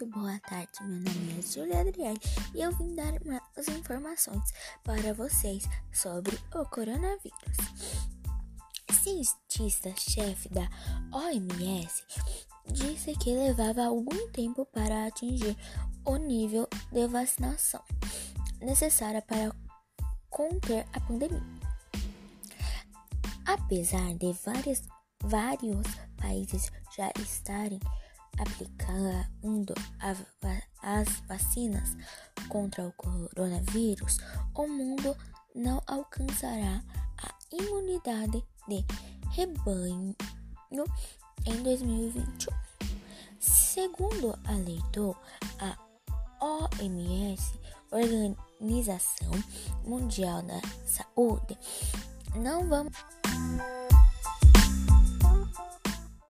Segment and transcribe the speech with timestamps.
[0.00, 2.18] Muito boa tarde, meu nome é Julia Adriane
[2.54, 4.50] e eu vim dar umas informações
[4.82, 7.56] para vocês sobre o coronavírus.
[9.02, 10.70] Cientista-chefe da
[11.12, 12.02] OMS
[12.72, 15.54] disse que levava algum tempo para atingir
[16.06, 17.84] o nível de vacinação
[18.58, 19.54] necessária para
[20.30, 21.42] conter a pandemia.
[23.44, 24.82] Apesar de várias,
[25.22, 25.86] vários
[26.16, 27.80] países já estarem
[28.38, 29.74] aplicando
[30.82, 31.96] as vacinas
[32.48, 34.18] contra o coronavírus,
[34.54, 35.16] o mundo
[35.54, 36.82] não alcançará
[37.18, 38.84] a imunidade de
[39.30, 40.14] rebanho
[41.46, 42.54] em 2021.
[43.38, 45.16] Segundo alertou
[45.58, 45.76] a
[46.40, 47.58] OMS,
[47.90, 49.32] Organização
[49.84, 51.58] Mundial da Saúde,
[52.34, 52.96] não vamos